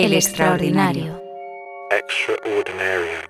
[0.00, 1.20] El extraordinario.
[1.90, 3.24] Extraordinarium.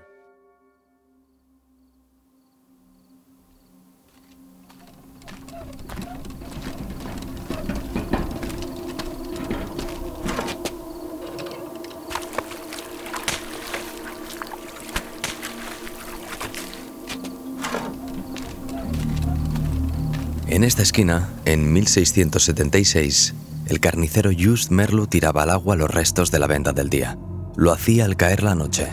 [20.48, 23.32] En esta esquina, en 1676,
[23.69, 27.18] el carnicero Just Merlu tiraba al agua los restos de la venta del día.
[27.54, 28.89] Lo hacía al caer la noche,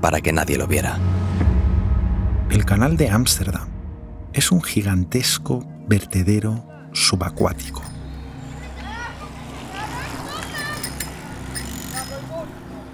[0.00, 0.98] para que nadie lo viera.
[2.48, 3.68] El canal de Ámsterdam
[4.32, 7.82] es un gigantesco vertedero subacuático.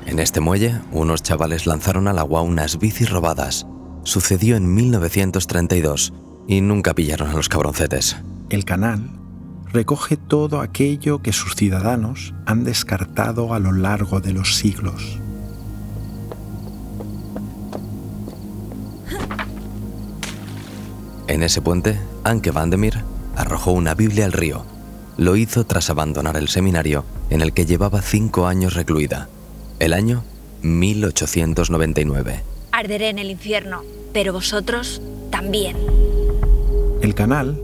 [0.07, 3.67] En este muelle, unos chavales lanzaron al agua unas bicis robadas.
[4.05, 6.15] Sucedió en 1932
[6.47, 8.17] y nunca pillaron a los cabroncetes.
[8.49, 9.11] El canal
[9.77, 15.19] recoge todo aquello que sus ciudadanos han descartado a lo largo de los siglos.
[21.29, 23.05] En ese puente, Anke Vandemir
[23.37, 24.65] arrojó una Biblia al río.
[25.19, 29.29] Lo hizo tras abandonar el seminario en el que llevaba cinco años recluida.
[29.79, 30.25] El año
[30.63, 32.43] 1899.
[32.73, 33.83] Arderé en el infierno,
[34.15, 35.77] pero vosotros también.
[37.03, 37.61] El canal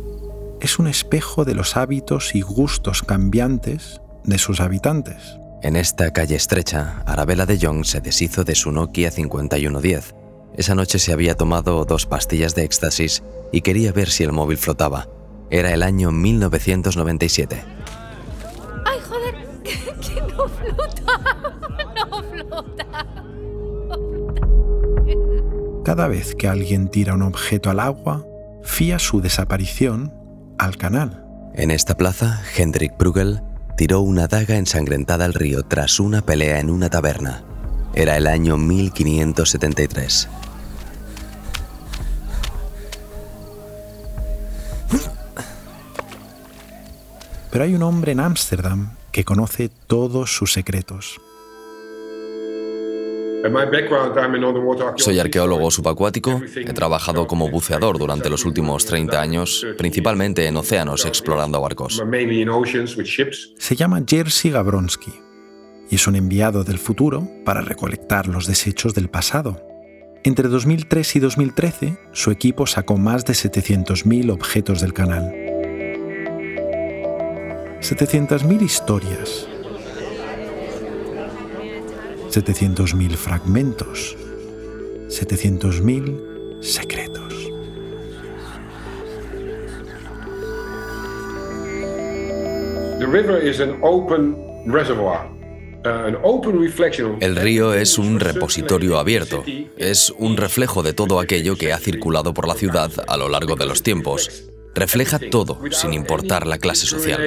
[0.63, 5.37] es un espejo de los hábitos y gustos cambiantes de sus habitantes.
[5.61, 10.15] En esta calle estrecha, Arabella de Jong se deshizo de su Nokia 5110.
[10.57, 14.57] Esa noche se había tomado dos pastillas de éxtasis y quería ver si el móvil
[14.57, 15.09] flotaba.
[15.51, 17.65] Era el año 1997.
[18.85, 19.35] ¡Ay, joder!
[19.65, 21.21] ¡Que no flota!
[21.97, 23.07] ¡No flota!
[25.85, 28.25] Cada vez que alguien tira un objeto al agua,
[28.63, 30.22] fía su desaparición
[30.65, 31.25] al canal.
[31.55, 33.43] En esta plaza, Hendrik Brugel
[33.77, 37.43] tiró una daga ensangrentada al río tras una pelea en una taberna.
[37.95, 40.29] Era el año 1573.
[47.51, 51.21] Pero hay un hombre en Ámsterdam que conoce todos sus secretos.
[54.97, 56.41] Soy arqueólogo subacuático.
[56.55, 62.03] He trabajado como buceador durante los últimos 30 años, principalmente en océanos explorando barcos.
[63.59, 65.13] Se llama Jerzy Gabronsky
[65.91, 69.61] y es un enviado del futuro para recolectar los desechos del pasado.
[70.25, 75.35] Entre 2003 y 2013, su equipo sacó más de 700.000 objetos del canal.
[77.81, 79.49] 700.000 historias,
[82.33, 84.17] 700.000 fragmentos,
[85.09, 87.35] 700.000 secretos.
[97.21, 99.45] El río es un repositorio abierto,
[99.77, 103.57] es un reflejo de todo aquello que ha circulado por la ciudad a lo largo
[103.57, 104.49] de los tiempos.
[104.75, 107.21] Refleja todo, sin importar la clase social.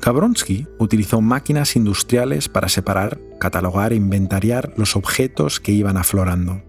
[0.00, 6.62] Gabronsky utilizó máquinas industriales para separar, catalogar e inventariar los objetos que iban aflorando.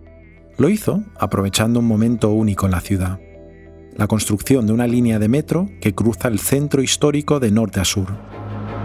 [0.57, 3.19] Lo hizo aprovechando un momento único en la ciudad,
[3.95, 7.85] la construcción de una línea de metro que cruza el centro histórico de norte a
[7.85, 8.07] sur.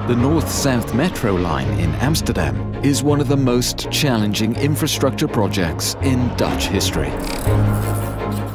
[0.07, 6.31] The North-South Metro Line in Amsterdam is one of the most challenging infrastructure projects in
[6.39, 7.11] Dutch history.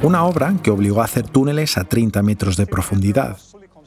[0.01, 3.37] Una obra que obligó a hacer túneles a 30 metros de profundidad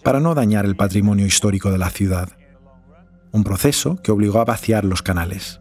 [0.06, 2.28] para no dañar el patrimonio histórico de la ciudad.
[3.33, 5.61] Un proceso que obligó a vaciar los canales.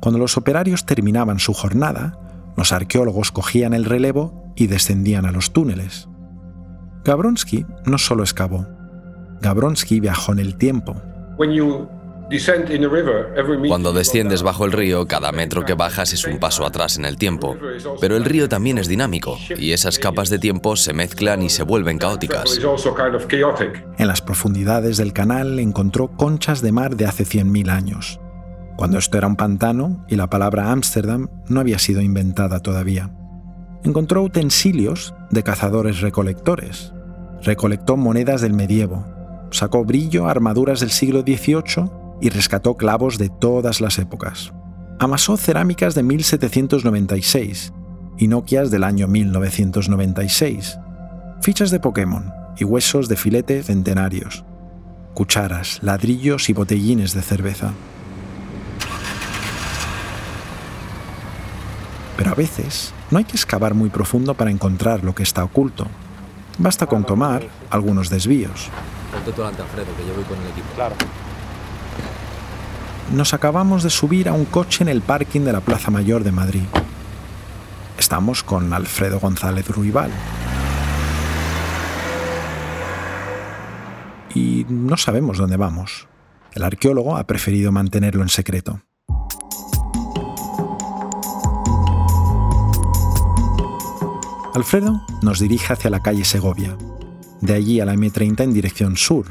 [0.00, 2.18] Cuando los operarios terminaban su jornada,
[2.56, 6.08] los arqueólogos cogían el relevo y descendían a los túneles.
[7.04, 8.66] Gabronsky no solo excavó,
[9.42, 11.02] Gabronsky viajó en el tiempo.
[13.68, 17.16] Cuando desciendes bajo el río, cada metro que bajas es un paso atrás en el
[17.16, 17.56] tiempo.
[18.00, 21.62] Pero el río también es dinámico, y esas capas de tiempo se mezclan y se
[21.62, 22.60] vuelven caóticas.
[23.96, 28.20] En las profundidades del canal encontró conchas de mar de hace 100.000 años,
[28.76, 33.10] cuando esto era un pantano y la palabra Ámsterdam no había sido inventada todavía.
[33.84, 36.92] Encontró utensilios de cazadores recolectores.
[37.42, 39.06] Recolectó monedas del medievo,
[39.50, 44.52] sacó brillo a armaduras del siglo XVIII y rescató clavos de todas las épocas.
[44.98, 47.72] Amasó cerámicas de 1796
[48.18, 50.78] y Nokias del año 1996,
[51.40, 54.44] fichas de Pokémon y huesos de filete centenarios,
[55.14, 57.72] cucharas, ladrillos y botellines de cerveza.
[62.16, 65.86] Pero a veces no hay que excavar muy profundo para encontrar lo que está oculto.
[66.58, 68.68] Basta con tomar algunos desvíos.
[69.12, 70.66] Ponte tú delante, Alfredo, que yo voy con el equipo.
[70.74, 70.96] Claro.
[73.12, 76.32] Nos acabamos de subir a un coche en el parking de la Plaza Mayor de
[76.32, 76.64] Madrid.
[77.98, 80.10] Estamos con Alfredo González Ruibal.
[84.34, 86.06] Y no sabemos dónde vamos.
[86.52, 88.80] El arqueólogo ha preferido mantenerlo en secreto.
[94.54, 96.76] Alfredo nos dirige hacia la calle Segovia,
[97.40, 99.26] de allí a la M30 en dirección sur.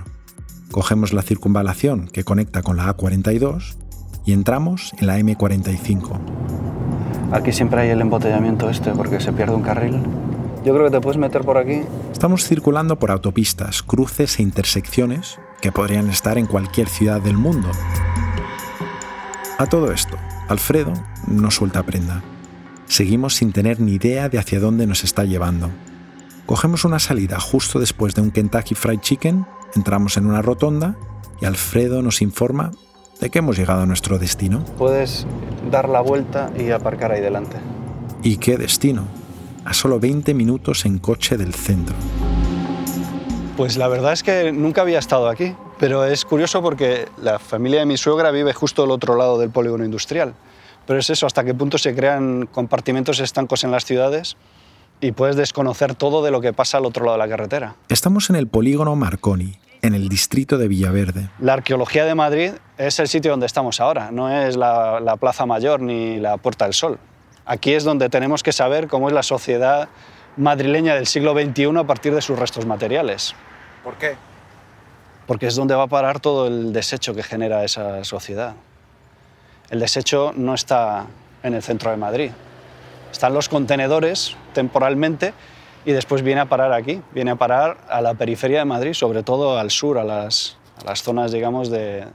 [0.72, 3.78] Cogemos la circunvalación que conecta con la A42
[4.26, 6.20] y entramos en la M45.
[7.32, 10.02] Aquí siempre hay el embotellamiento este porque se pierde un carril.
[10.66, 11.82] Yo creo que te puedes meter por aquí.
[12.12, 17.70] Estamos circulando por autopistas, cruces e intersecciones que podrían estar en cualquier ciudad del mundo.
[19.58, 20.18] A todo esto,
[20.50, 20.94] Alfredo
[21.28, 22.22] no suelta prenda.
[22.86, 25.70] Seguimos sin tener ni idea de hacia dónde nos está llevando.
[26.46, 30.96] Cogemos una salida justo después de un Kentucky Fried Chicken, entramos en una rotonda
[31.42, 32.72] y Alfredo nos informa
[33.20, 34.64] de que hemos llegado a nuestro destino.
[34.78, 35.26] Puedes
[35.72, 37.58] dar la vuelta y aparcar ahí delante.
[38.24, 39.08] ¿Y qué destino?
[39.66, 41.96] A solo 20 minutos en coche del centro.
[43.56, 47.80] Pues la verdad es que nunca había estado aquí, pero es curioso porque la familia
[47.80, 50.36] de mi suegra vive justo al otro lado del polígono industrial.
[50.86, 54.38] Pero es eso, hasta qué punto se crean compartimentos estancos en las ciudades
[55.00, 57.76] y puedes desconocer todo de lo que pasa al otro lado de la carretera.
[57.90, 61.30] Estamos en el polígono Marconi, en el distrito de Villaverde.
[61.40, 65.46] La arqueología de Madrid es el sitio donde estamos ahora, no es la, la, Plaza
[65.46, 67.00] Mayor ni la Puerta del Sol.
[67.46, 69.88] Aquí es donde tenemos que saber cómo es la sociedad
[70.36, 73.36] madrileña del siglo XXI a partir de sus restos materiales.
[73.84, 74.16] ¿Por qué?
[75.26, 78.56] Porque es donde va a parar todo el desecho que genera esa sociedad.
[79.70, 81.08] El desecho no está
[81.44, 82.32] en el centro de Madrid,
[83.18, 85.34] están los contenedores temporalmente
[85.86, 89.24] y después viene a parar aquí, viene a parar a la periferia de Madrid, sobre
[89.24, 92.06] todo al sur, a las, a las zonas, digamos, de,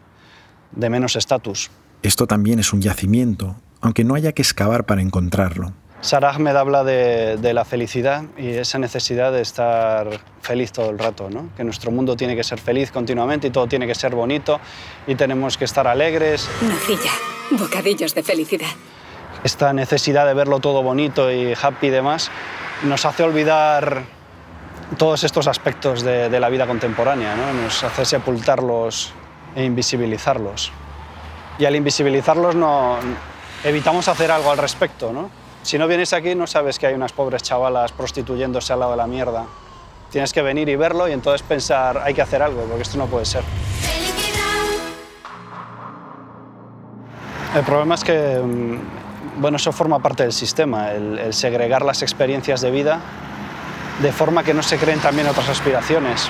[0.70, 1.72] de menos estatus.
[2.04, 5.72] Esto también es un yacimiento, aunque no haya que excavar para encontrarlo.
[6.02, 10.08] Sara Ahmed habla de, de, la felicidad y esa necesidad de estar
[10.40, 11.49] feliz todo el rato, ¿no?
[11.56, 14.60] que nuestro mundo tiene que ser feliz continuamente y todo tiene que ser bonito
[15.08, 16.49] y tenemos que estar alegres.
[16.62, 17.12] Nocilla,
[17.50, 18.70] bocadillos de felicidad
[19.44, 22.31] esta necesidad de verlo todo bonito y happy y demás,
[22.83, 24.03] nos hace olvidar
[24.97, 27.53] todos estos aspectos de, de la vida contemporánea, ¿no?
[27.53, 29.12] nos hace sepultarlos
[29.55, 30.73] e invisibilizarlos.
[31.59, 32.99] Y al invisibilizarlos no,
[33.65, 35.12] evitamos hacer algo al respecto.
[35.12, 35.31] ¿no?
[35.62, 38.97] Si no vienes aquí no sabes que hay unas pobres chavalas prostituyéndose al lado de
[38.99, 39.45] la mierda.
[40.11, 43.06] Tienes que venir y verlo y entonces pensar, hay que hacer algo, porque esto no
[43.06, 43.43] puede ser.
[47.56, 48.41] El problema es que
[49.37, 53.00] bueno, eso forma parte del sistema, el, el, segregar las experiencias de vida
[54.00, 56.29] de forma que no se creen también otras aspiraciones,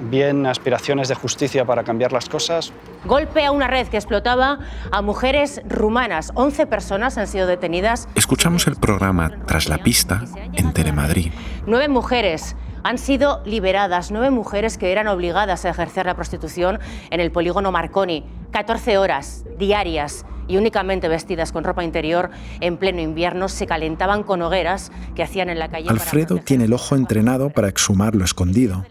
[0.00, 2.72] bien aspiraciones de justicia para cambiar las cosas.
[3.04, 4.58] Golpe a una red que explotaba
[4.92, 6.30] a mujeres rumanas.
[6.34, 8.08] 11 personas han sido detenidas.
[8.14, 10.22] Escuchamos el programa Tras la pista
[10.54, 11.32] en Telemadrid.
[11.66, 12.54] Nueve mujeres
[12.84, 16.78] han sido liberadas, nueve mujeres que eran obligadas a ejercer la prostitución
[17.10, 18.24] en el polígono Marconi.
[18.52, 22.30] 14 horas diarias y únicamente vestidas con ropa interior
[22.60, 25.88] en pleno invierno se calentaban con hogueras que hacían en la calle.
[25.90, 28.84] Alfredo tiene el ojo entrenado para exhumar lo escondido,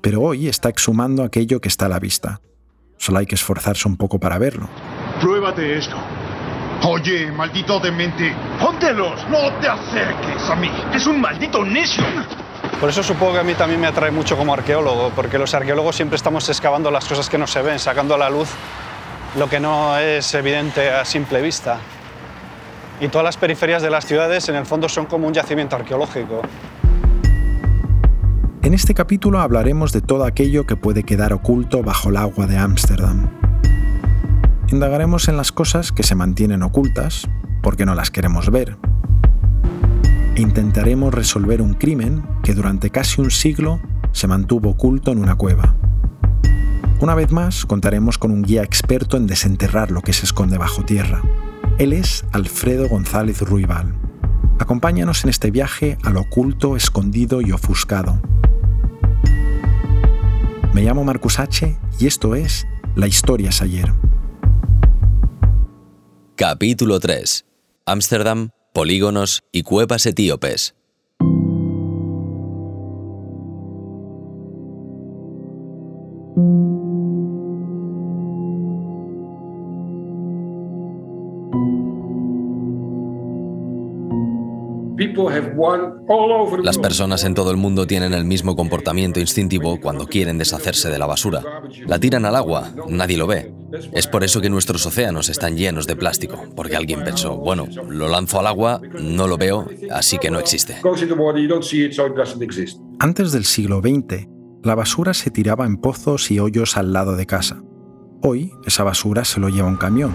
[0.00, 2.40] pero hoy está exhumando aquello que está a la vista.
[2.96, 4.68] Solo hay que esforzarse un poco para verlo.
[5.20, 5.96] Pruébate esto.
[6.86, 12.04] Oye, maldito demente, póntelos, no te acerques a mí, es un maldito necio.
[12.78, 15.96] Por eso supongo que a mí también me atrae mucho como arqueólogo, porque los arqueólogos
[15.96, 18.50] siempre estamos excavando las cosas que no se ven, sacando a la luz
[19.36, 21.78] lo que no es evidente a simple vista.
[23.00, 26.42] Y todas las periferias de las ciudades en el fondo son como un yacimiento arqueológico.
[28.62, 32.56] En este capítulo hablaremos de todo aquello que puede quedar oculto bajo el agua de
[32.56, 33.28] Ámsterdam.
[34.68, 37.28] Indagaremos en las cosas que se mantienen ocultas
[37.62, 38.76] porque no las queremos ver.
[40.36, 43.80] E intentaremos resolver un crimen que durante casi un siglo
[44.12, 45.74] se mantuvo oculto en una cueva.
[47.00, 50.84] Una vez más, contaremos con un guía experto en desenterrar lo que se esconde bajo
[50.84, 51.22] tierra.
[51.78, 53.94] Él es Alfredo González Ruibal.
[54.60, 58.22] Acompáñanos en este viaje al oculto, escondido y ofuscado.
[60.72, 61.76] Me llamo Marcus H.
[61.98, 63.92] y esto es La Historia es ayer.
[66.36, 67.44] Capítulo 3.
[67.86, 70.74] Ámsterdam, polígonos y cuevas etíopes.
[86.62, 90.98] Las personas en todo el mundo tienen el mismo comportamiento instintivo cuando quieren deshacerse de
[90.98, 91.42] la basura.
[91.86, 93.52] La tiran al agua, nadie lo ve.
[93.92, 98.08] Es por eso que nuestros océanos están llenos de plástico, porque alguien pensó, bueno, lo
[98.08, 100.76] lanzo al agua, no lo veo, así que no existe.
[103.00, 104.28] Antes del siglo XX,
[104.62, 107.62] la basura se tiraba en pozos y hoyos al lado de casa.
[108.22, 110.12] Hoy, esa basura se lo lleva un camión.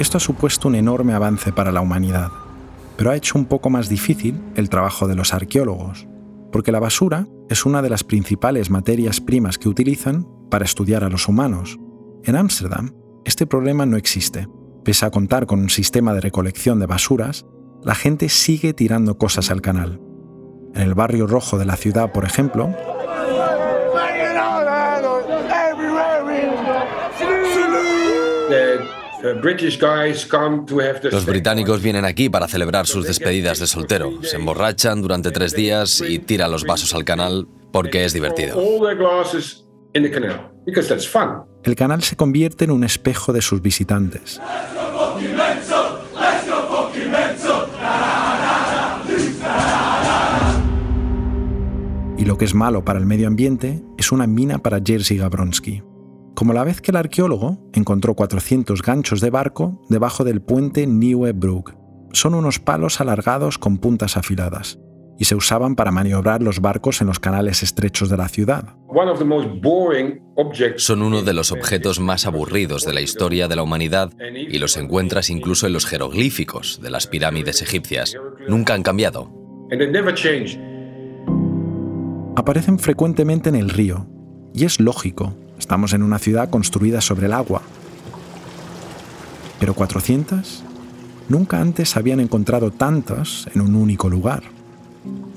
[0.00, 2.32] Esto ha supuesto un enorme avance para la humanidad,
[2.96, 6.08] pero ha hecho un poco más difícil el trabajo de los arqueólogos,
[6.50, 11.10] porque la basura es una de las principales materias primas que utilizan para estudiar a
[11.10, 11.78] los humanos.
[12.24, 12.92] En Ámsterdam,
[13.24, 14.48] este problema no existe.
[14.84, 17.46] Pese a contar con un sistema de recolección de basuras,
[17.82, 20.00] la gente sigue tirando cosas al canal.
[20.74, 22.74] En el barrio rojo de la ciudad, por ejemplo,
[31.10, 34.22] los británicos vienen aquí para celebrar sus despedidas de soltero.
[34.22, 38.60] Se emborrachan durante tres días y tiran los vasos al canal porque es divertido.
[41.62, 44.40] El canal se convierte en un espejo de sus visitantes.
[52.18, 55.82] Y lo que es malo para el medio ambiente es una mina para Jerzy Gabronsky
[56.34, 61.34] como la vez que el arqueólogo encontró 400 ganchos de barco debajo del puente Nieuwe.
[62.12, 64.78] Son unos palos alargados con puntas afiladas
[65.18, 68.74] y se usaban para maniobrar los barcos en los canales estrechos de la ciudad.
[70.76, 74.76] Son uno de los objetos más aburridos de la historia de la humanidad y los
[74.76, 78.16] encuentras incluso en los jeroglíficos de las pirámides egipcias.
[78.48, 79.30] Nunca han cambiado.
[82.36, 84.08] Aparecen frecuentemente en el río,
[84.52, 87.62] y es lógico, Estamos en una ciudad construida sobre el agua.
[89.58, 90.62] Pero 400?
[91.30, 94.42] Nunca antes habían encontrado tantas en un único lugar.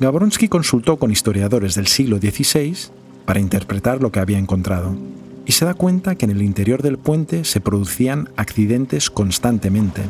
[0.02, 2.76] Gabronsky consultó con historiadores del siglo XVI
[3.24, 4.98] para interpretar lo que había encontrado
[5.46, 10.02] y se da cuenta que en el interior del puente se producían accidentes constantemente.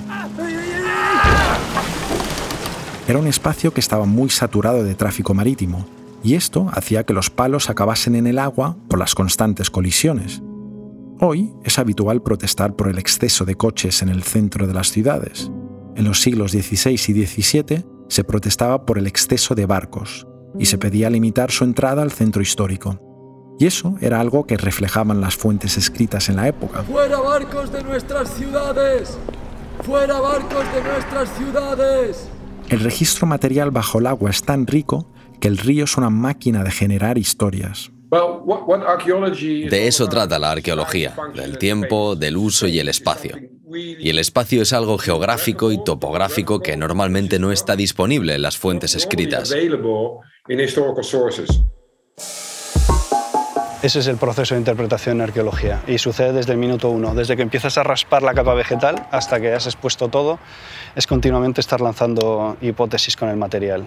[3.08, 5.86] Era un espacio que estaba muy saturado de tráfico marítimo
[6.24, 10.42] y esto hacía que los palos acabasen en el agua por las constantes colisiones.
[11.20, 15.52] Hoy es habitual protestar por el exceso de coches en el centro de las ciudades.
[15.96, 20.28] En los siglos XVI y XVII se protestaba por el exceso de barcos
[20.60, 23.00] y se pedía limitar su entrada al centro histórico.
[23.60, 26.84] Y eso era algo que reflejaban las fuentes escritas en la época.
[26.84, 29.18] ¡Fuera barcos de nuestras ciudades!
[29.82, 32.30] ¡Fuera barcos de nuestras ciudades!
[32.70, 35.08] El registro material bajo el agua es tan rico
[35.40, 37.92] que el río es una máquina de generar historias.
[39.70, 43.38] De eso trata la arqueología, del tiempo, del uso y el espacio.
[43.70, 48.58] Y el espacio es algo geográfico y topográfico que normalmente no está disponible en las
[48.58, 49.54] fuentes escritas.
[53.84, 57.14] Ese es el proceso de interpretación en arqueología y sucede desde el minuto uno.
[57.14, 60.40] Desde que empiezas a raspar la capa vegetal hasta que has expuesto todo,
[60.96, 63.86] es continuamente estar lanzando hipótesis con el material.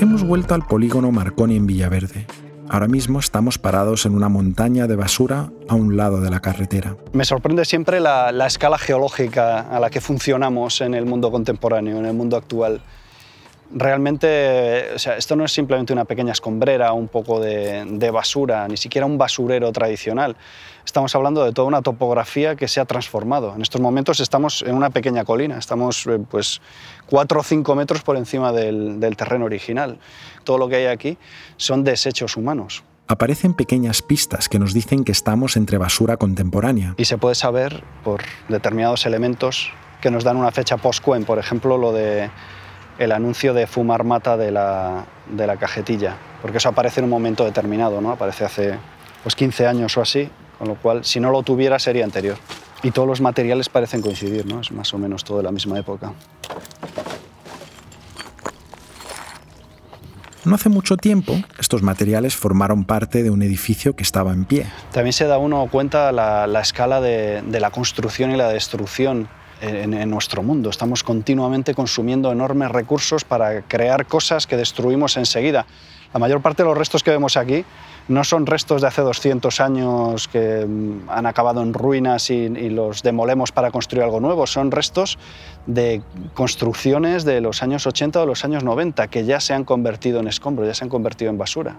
[0.00, 2.26] Hemos vuelto al polígono Marconi en Villaverde.
[2.68, 6.96] Ahora mismo estamos parados en una montaña de basura a un lado de la carretera.
[7.12, 12.06] Me sorprende siempre la, escala geológica a la que funcionamos en el mundo contemporáneo, en
[12.06, 12.80] el mundo actual
[13.74, 18.66] realmente, o sea, esto no es simplemente una pequeña escombrera, un poco de, de, basura,
[18.68, 20.36] ni siquiera un basurero tradicional.
[20.84, 23.54] Estamos hablando de toda una topografía que se ha transformado.
[23.54, 26.60] En estos momentos estamos en una pequeña colina, estamos eh, pues
[27.06, 29.98] 4 o 5 metros por encima del, del terreno original.
[30.44, 31.18] Todo lo que hay aquí
[31.56, 36.94] son desechos humanos aparecen pequeñas pistas que nos dicen que estamos entre basura contemporánea.
[36.96, 41.76] Y se puede saber por determinados elementos que nos dan una fecha post-Quen, por ejemplo,
[41.76, 42.30] lo de
[43.04, 47.10] el anuncio de fumar mata de la, de la cajetilla, porque eso aparece en un
[47.10, 48.12] momento determinado, ¿no?
[48.12, 48.78] aparece hace
[49.22, 50.28] pues, 15 años o así,
[50.58, 52.36] con lo cual si no lo tuviera sería anterior.
[52.82, 54.60] Y todos los materiales parecen coincidir, ¿no?
[54.60, 56.12] es más o menos todo de la misma época.
[60.44, 64.66] No hace mucho tiempo, estos materiales formaron parte de un edificio que estaba en pie.
[64.90, 69.28] También se da uno cuenta la, la escala de, de la construcción y la destrucción
[69.62, 70.70] en, nuestro mundo.
[70.70, 75.66] Estamos continuamente consumiendo enormes recursos para crear cosas que destruimos enseguida.
[76.12, 77.64] La mayor parte de los restos que vemos aquí
[78.08, 82.68] no son restos de hace 200 años que mm, han acabado en ruinas y, y,
[82.68, 85.18] los demolemos para construir algo nuevo, son restos
[85.66, 86.02] de
[86.34, 90.28] construcciones de los años 80 o los años 90 que ya se han convertido en
[90.28, 91.76] escombros, ya se han convertido en basura.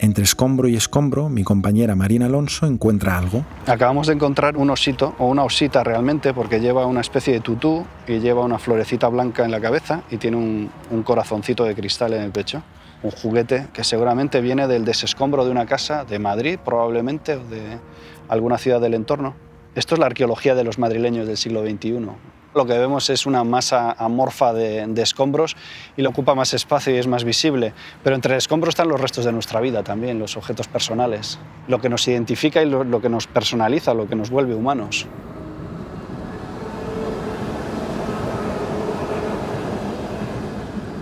[0.00, 3.44] Entre escombro y escombro, mi compañera Marina Alonso encuentra algo.
[3.66, 7.84] Acabamos de encontrar un osito, o una osita realmente, porque lleva una especie de tutú
[8.06, 12.22] y lleva una florecita blanca en la cabeza y tiene un, corazoncito de cristal en
[12.22, 12.62] el pecho.
[13.02, 17.78] Un juguete que seguramente viene del desescombro de una casa de Madrid, probablemente, o de
[18.28, 19.34] alguna ciudad del entorno.
[19.74, 22.08] Esto es la arqueología de los madrileños del siglo XXI.
[22.58, 25.54] Lo que vemos es una masa amorfa de, escombros
[25.96, 27.72] y lo ocupa más espacio y es más visible.
[28.02, 31.38] Pero entre escombros están los restos de nuestra vida también, los objetos personales,
[31.68, 35.06] lo que nos identifica y lo, que nos personaliza, lo que nos vuelve humanos.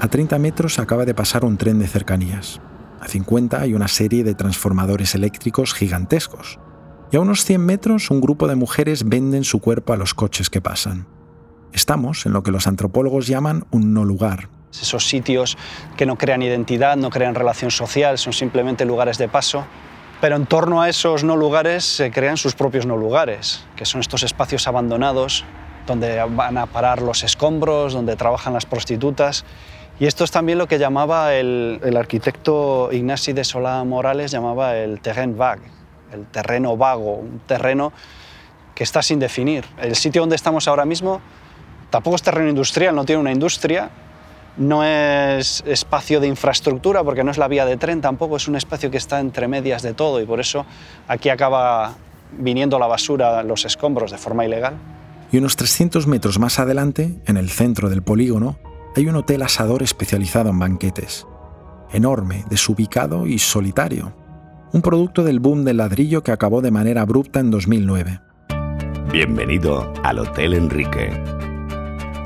[0.02, 2.60] A 30 metros acaba de pasar un tren de cercanías.
[3.00, 6.58] A 50 hay una serie de transformadores eléctricos gigantescos.
[7.10, 10.50] Y a unos 100 metros un grupo de mujeres venden su cuerpo a los coches
[10.50, 11.15] que pasan.
[11.76, 14.48] Estamos en lo que los antropólogos llaman un no lugar.
[14.72, 15.58] Esos sitios
[15.98, 19.66] que no crean identidad, no crean relación social, son simplemente lugares de paso.
[20.22, 24.00] Pero en torno a esos no lugares se crean sus propios no lugares, que son
[24.00, 25.44] estos espacios abandonados
[25.86, 29.44] donde van a parar los escombros, donde trabajan las prostitutas.
[30.00, 35.02] Y esto es también lo que llamaba el, arquitecto Ignasi de Solá Morales, llamaba el
[35.02, 35.68] terrain vague,
[36.10, 37.92] el terreno vago, un terreno
[38.74, 39.66] que está sin definir.
[39.76, 41.20] El sitio donde estamos ahora mismo
[41.90, 43.90] Tampoco es terreno industrial, no tiene una industria,
[44.56, 48.56] no es espacio de infraestructura porque no es la vía de tren, tampoco es un
[48.56, 50.66] espacio que está entre medias de todo y por eso
[51.08, 51.94] aquí acaba
[52.32, 54.74] viniendo la basura, los escombros de forma ilegal.
[55.30, 58.58] Y unos 300 metros más adelante, en el centro del polígono,
[58.96, 61.26] hay un hotel asador especializado en banquetes.
[61.92, 64.14] Enorme, desubicado y solitario.
[64.72, 68.20] Un producto del boom del ladrillo que acabó de manera abrupta en 2009.
[69.12, 71.10] Bienvenido al Hotel Enrique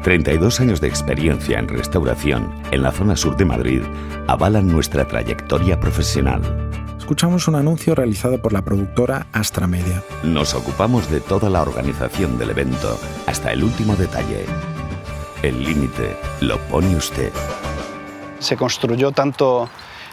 [0.02, 3.82] 32 años de experiencia en restauración en la zona sur de Madrid
[4.28, 6.40] avalan nuestra trayectoria profesional.
[6.98, 10.02] Escuchamos un anuncio realizado por la productora Astra Media.
[10.22, 14.46] Nos ocupamos de toda la organización del evento, hasta el último detalle.
[15.42, 17.30] El límite lo pone usted.
[18.38, 19.68] Se construyó tanto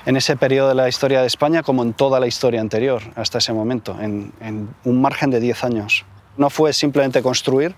[0.06, 3.38] en ese periodo de la historia de España como en toda la historia anterior, hasta
[3.38, 6.06] ese momento, en, en un margen de 10 años.
[6.36, 7.74] No fue simplemente construir,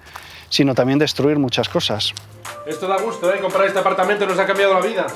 [0.50, 2.14] sino también destruir muchas cosas.
[2.66, 3.40] Esto da gusto, ¿eh?
[3.40, 5.08] Comprar este apartamento nos ha cambiado la vida.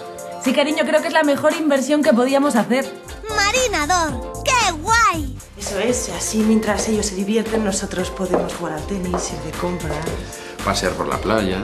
[0.43, 2.85] Sí, cariño, creo que es la mejor inversión que podíamos hacer.
[3.29, 5.35] Marinador, ¡qué guay!
[5.57, 9.97] Eso es, así mientras ellos se divierten, nosotros podemos jugar al tenis, ir de compras.
[10.65, 11.61] Pasear por la playa.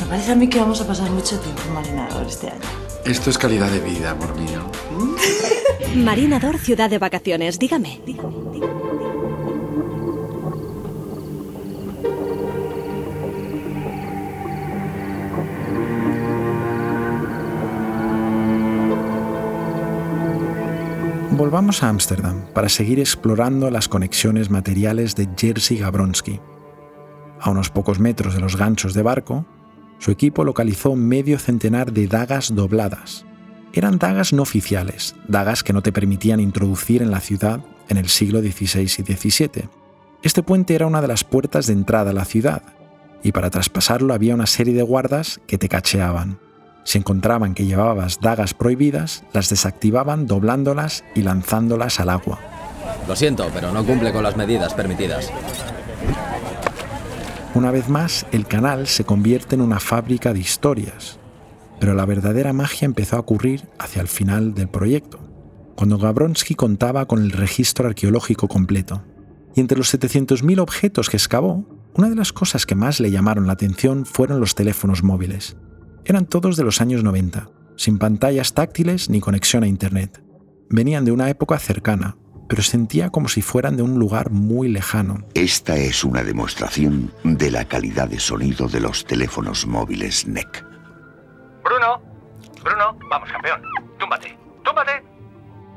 [0.00, 2.60] Me parece a mí que vamos a pasar mucho tiempo en Marinador este año.
[3.04, 4.68] Esto es calidad de vida, amor mío.
[5.94, 8.00] Marinador, ciudad de vacaciones, dígame.
[8.04, 8.85] dígame, dígame.
[21.36, 26.40] Volvamos a Ámsterdam para seguir explorando las conexiones materiales de Jerzy Gabronsky.
[27.38, 29.44] A unos pocos metros de los ganchos de barco,
[29.98, 33.26] su equipo localizó medio centenar de dagas dobladas.
[33.74, 38.08] Eran dagas no oficiales, dagas que no te permitían introducir en la ciudad en el
[38.08, 39.68] siglo XVI y XVII.
[40.22, 42.62] Este puente era una de las puertas de entrada a la ciudad,
[43.22, 46.45] y para traspasarlo había una serie de guardas que te cacheaban.
[46.86, 52.38] Si encontraban que llevabas dagas prohibidas, las desactivaban doblándolas y lanzándolas al agua.
[53.08, 55.32] Lo siento, pero no cumple con las medidas permitidas.
[57.54, 61.18] Una vez más, el canal se convierte en una fábrica de historias,
[61.80, 65.18] pero la verdadera magia empezó a ocurrir hacia el final del proyecto,
[65.74, 69.02] cuando Gabronsky contaba con el registro arqueológico completo.
[69.56, 73.48] Y entre los 700.000 objetos que excavó, una de las cosas que más le llamaron
[73.48, 75.56] la atención fueron los teléfonos móviles.
[76.08, 80.22] Eran todos de los años 90, sin pantallas táctiles ni conexión a Internet.
[80.70, 82.16] Venían de una época cercana,
[82.48, 85.26] pero sentía como si fueran de un lugar muy lejano.
[85.34, 90.64] Esta es una demostración de la calidad de sonido de los teléfonos móviles NEC.
[91.64, 92.00] Bruno,
[92.62, 93.60] Bruno, vamos campeón,
[93.98, 94.92] túmbate, túmbate.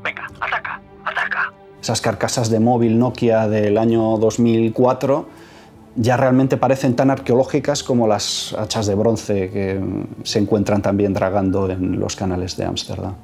[0.04, 1.54] Venga, ataca, ataca.
[1.82, 5.28] Esas carcasas de móvil Nokia del año 2004
[6.02, 9.82] ya realmente parecen tan arqueológicas como las hachas de bronce que
[10.24, 13.16] se encuentran también dragando en los canales de Ámsterdam.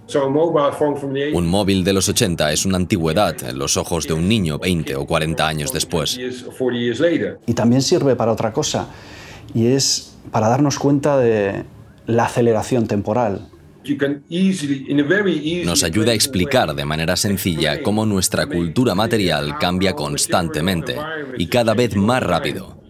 [1.33, 4.93] Un móvil de los 80 es una antigüedad en los ojos de un niño 20
[4.97, 6.19] o 40 años después.
[7.45, 8.87] Y también sirve para otra cosa,
[9.53, 11.63] y es para darnos cuenta de
[12.07, 13.47] la aceleración temporal.
[15.65, 20.95] Nos ayuda a explicar de manera sencilla cómo nuestra cultura material cambia constantemente
[21.37, 22.81] y cada vez más rápido.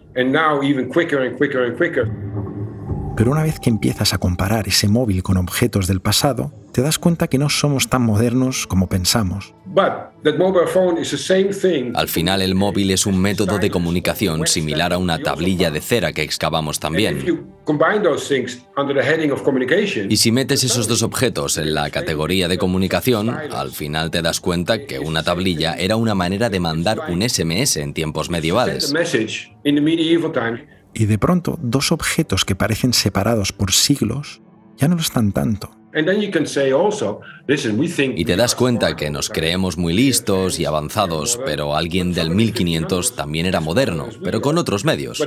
[3.16, 6.98] Pero una vez que empiezas a comparar ese móvil con objetos del pasado, te das
[6.98, 9.54] cuenta que no somos tan modernos como pensamos.
[11.94, 16.12] Al final el móvil es un método de comunicación similar a una tablilla de cera
[16.12, 17.24] que excavamos también.
[20.10, 24.40] Y si metes esos dos objetos en la categoría de comunicación, al final te das
[24.40, 28.92] cuenta que una tablilla era una manera de mandar un SMS en tiempos medievales.
[30.98, 34.40] Y de pronto, dos objetos que parecen separados por siglos
[34.78, 35.70] ya no lo están tanto.
[38.16, 43.14] Y te das cuenta que nos creemos muy listos y avanzados, pero alguien del 1500
[43.14, 45.22] también era moderno, pero con otros medios.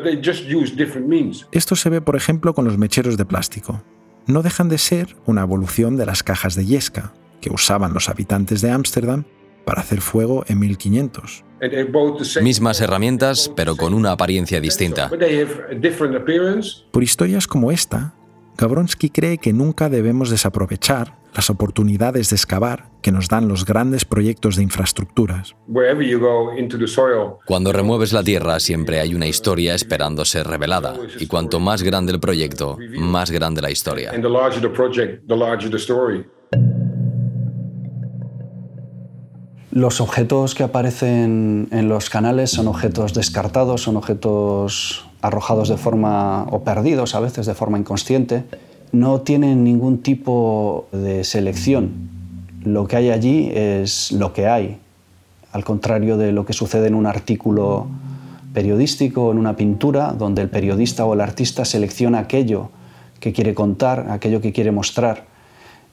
[1.52, 3.84] Esto se ve, por ejemplo, con los mecheros de plástico.
[4.26, 8.62] No dejan de ser una evolución de las cajas de yesca, que usaban los habitantes
[8.62, 9.26] de Ámsterdam
[9.66, 11.44] para hacer fuego en 1500.
[12.42, 15.10] Mismas herramientas, pero con una apariencia distinta.
[16.92, 18.14] Por historias como esta,
[18.58, 24.04] Gabronsky cree que nunca debemos desaprovechar las oportunidades de excavar que nos dan los grandes
[24.04, 25.56] proyectos de infraestructuras.
[27.46, 32.12] Cuando remueves la tierra siempre hay una historia esperando ser revelada, y cuanto más grande
[32.12, 34.12] el proyecto, más grande la historia.
[39.80, 46.44] Los objetos que aparecen en los canales son objetos descartados, son objetos arrojados de forma
[46.52, 48.44] o perdidos a veces de forma inconsciente.
[48.92, 51.92] No tienen ningún tipo de selección.
[52.66, 54.80] Lo que hay allí es lo que hay,
[55.54, 57.88] al contrario de lo que sucede en un artículo
[58.54, 62.70] periodístico o en una pintura, donde el periodista o el artista selecciona aquello
[63.22, 65.39] que quiere contar, aquello que quiere mostrar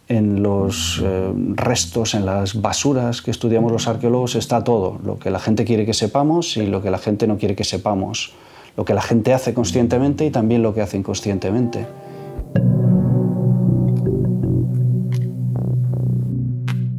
[0.08, 5.30] en los eh, restos, en las basuras que estudiamos los arqueólogos, está todo, lo que
[5.30, 8.32] la gente quiere que sepamos y lo que la gente no quiere que sepamos,
[8.76, 11.86] lo que la gente hace conscientemente y también lo que hace inconscientemente.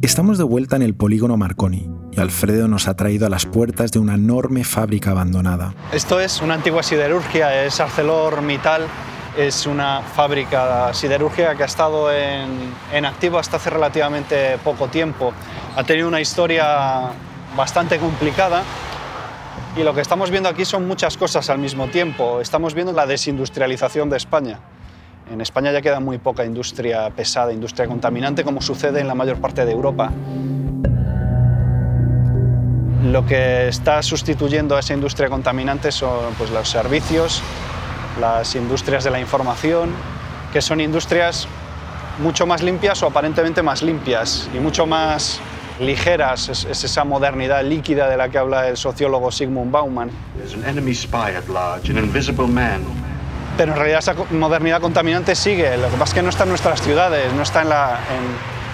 [0.02, 3.92] Estamos de vuelta en el polígono Marconi y Alfredo nos ha traído a las puertas
[3.92, 5.74] de una enorme fábrica abandonada.
[5.92, 8.82] Esto es una antigua siderurgia, es ArcelorMittal
[9.38, 15.32] es una fábrica siderúrgica que ha estado en, en, activo hasta hace relativamente poco tiempo.
[15.76, 17.10] Ha tenido una historia
[17.56, 18.64] bastante complicada
[19.76, 22.40] y lo que estamos viendo aquí son muchas cosas al mismo tiempo.
[22.40, 24.58] Estamos viendo la desindustrialización de España.
[25.30, 29.40] En España ya queda muy poca industria pesada, industria contaminante, como sucede en la mayor
[29.40, 30.10] parte de Europa.
[33.04, 37.40] Lo que está sustituyendo a esa industria contaminante son pues, los servicios,
[38.20, 39.90] las industrias de la información,
[40.52, 41.48] que son industrias
[42.18, 45.40] mucho más limpias o aparentemente más limpias y mucho más
[45.80, 46.48] ligeras.
[46.48, 50.10] Es, esa modernidad líquida de la que habla el sociólogo Sigmund Bauman.
[53.56, 55.76] Pero en realidad esa modernidad contaminante sigue.
[55.76, 57.98] Lo que pasa es que no está en nuestras ciudades, no está en la,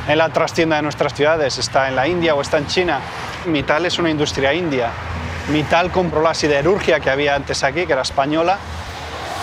[0.07, 3.01] en, en la trastienda de nuestras ciudades, está en la India o está en China.
[3.47, 4.91] Mittal es una industria india.
[5.51, 8.59] Mittal compró la siderurgia que había antes aquí, que era española,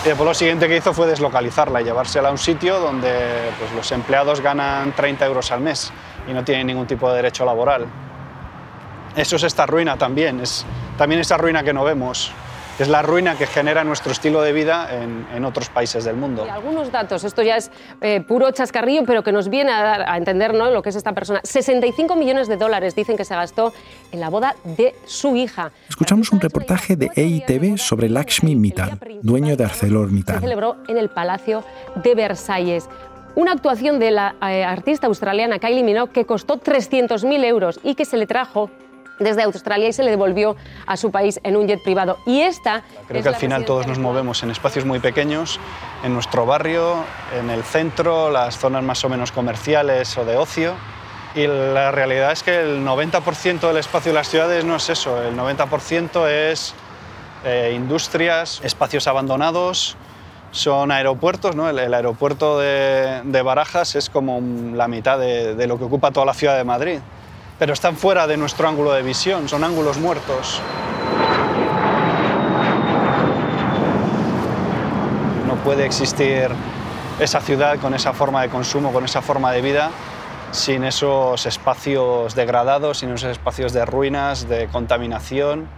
[0.04, 3.72] y después lo siguiente que hizo fue deslocalizarla y llevársela a un sitio donde pues,
[3.72, 5.92] los empleados ganan 30 euros al mes
[6.28, 7.86] y no tienen ningún tipo de derecho laboral.
[9.14, 10.64] Eso es esta ruina también, es
[10.98, 12.32] también esa ruina que no vemos
[12.82, 16.44] es la ruina que genera nuestro estilo de vida en, otros países del mundo.
[16.46, 20.08] Y algunos datos, esto ya es eh, puro chascarrillo, pero que nos viene a, dar,
[20.08, 20.70] a entender ¿no?
[20.70, 21.40] lo que es esta persona.
[21.42, 23.72] 65 millones de dólares dicen que se gastó
[24.12, 25.72] en la boda de su hija.
[25.88, 30.36] Escuchamos un reportaje de EITV sobre Lakshmi Mittal, dueño de ArcelorMittal.
[30.36, 31.64] Se celebró en el Palacio
[31.96, 32.88] de Versalles
[33.34, 38.04] una actuación de la eh, artista australiana Kylie Minogue que costó 300.000 euros y que
[38.04, 38.70] se le trajo
[39.18, 42.18] desde Australia y se le devolvió a su país en un jet privado.
[42.26, 45.60] Y esta Creo que al final todos nos movemos en espacios muy pequeños,
[46.02, 47.04] en nuestro barrio,
[47.38, 50.74] en el centro, las zonas más o menos comerciales o de ocio.
[51.34, 55.22] Y la realidad es que el 90% del espacio de las ciudades no es eso,
[55.22, 56.74] el 90% es
[57.44, 59.96] eh, industrias, espacios abandonados,
[60.50, 61.70] son aeropuertos, ¿no?
[61.70, 64.42] el, aeropuerto de, Barajas es como
[64.76, 66.98] la mitad de lo que ocupa toda la ciudad de Madrid
[67.62, 70.60] pero están fuera de nuestro ángulo de visión, son ángulos muertos.
[75.46, 76.48] No puede existir
[77.20, 79.92] esa ciudad con esa forma de consumo, con esa forma de vida,
[80.50, 85.68] sin esos espacios degradados, sin esos espacios de ruinas, de contaminación,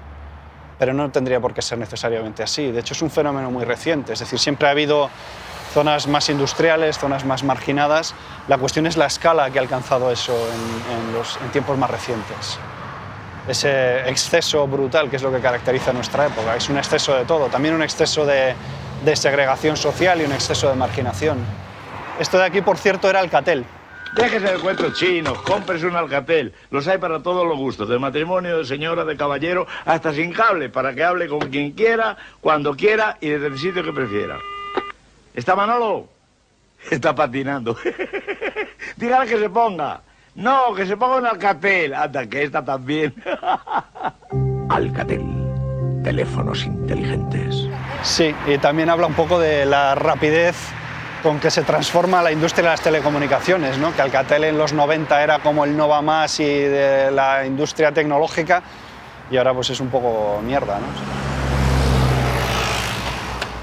[0.78, 2.72] pero no tendría por qué ser necesariamente así.
[2.72, 5.10] De hecho, es un fenómeno muy reciente, es decir, siempre ha habido
[5.74, 8.14] zonas más industriales, zonas más marginadas.
[8.46, 12.58] La cuestión es la escala que ha alcanzado eso en, tiempos más recientes.
[13.48, 16.54] Ese exceso brutal que es lo que caracteriza nuestra época.
[16.56, 18.54] Es un exceso de todo, también un exceso de,
[19.04, 21.38] de segregación social y un exceso de marginación.
[22.18, 23.64] Esto de aquí, por cierto, era Alcatel.
[24.14, 26.52] Déjese de cuentos chinos, cómprese un Alcatel.
[26.70, 30.68] Los hay para todos los gustos, de matrimonio, de señora, de caballero, hasta sin cable,
[30.68, 34.38] para que hable con quien quiera, cuando quiera y desde el sitio que prefiera.
[35.34, 36.13] ¿Está Manolo?
[36.90, 37.76] Está patinando.
[38.96, 40.00] Dígale que se ponga.
[40.34, 41.94] No, que se ponga un Alcatel.
[41.94, 43.14] Anda, que está también.
[44.68, 45.22] Alcatel.
[46.02, 47.68] Teléfonos inteligentes.
[48.02, 50.56] Sí, y también habla un poco de la rapidez
[51.22, 53.94] con que se transforma la industria de las telecomunicaciones, ¿no?
[53.94, 58.62] que Alcatel en los 90 era como el Nova Más y de la industria tecnológica
[59.30, 60.78] y ahora pues es un poco mierda.
[60.80, 60.86] ¿no?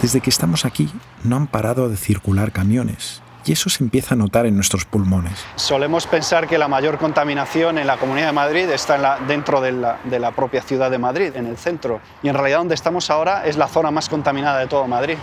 [0.01, 0.91] Desde que estamos aquí
[1.23, 5.33] no han parado de circular camiones y eso se empieza a notar en nuestros pulmones.
[5.55, 9.97] Solemos pensar que la mayor contaminación en la Comunidad de Madrid está dentro de la,
[10.03, 12.01] de la, propia ciudad de Madrid, en el centro.
[12.21, 15.17] Y en realidad donde estamos ahora es la zona más contaminada de todo Madrid